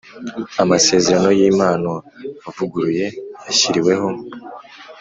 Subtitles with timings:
[0.63, 1.91] Amasezerano y impano
[2.49, 3.05] avuguruye
[3.45, 4.09] yashyiriweho